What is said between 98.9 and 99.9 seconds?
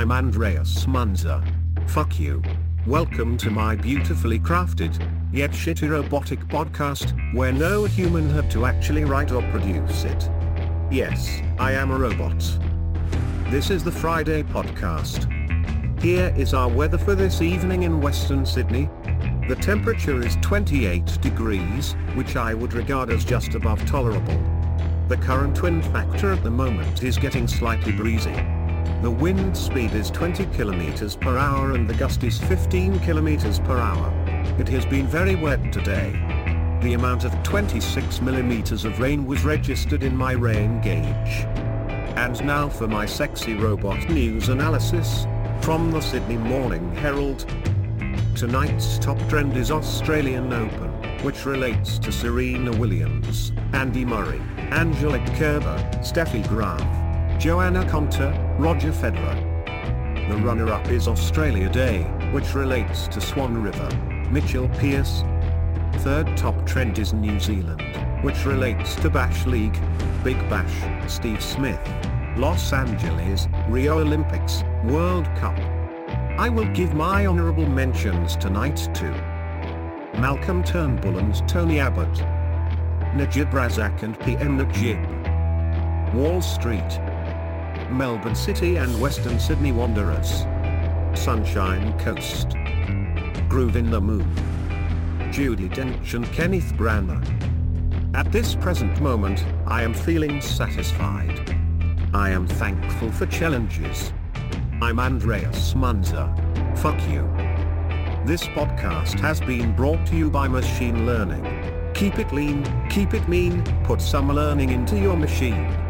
moment, I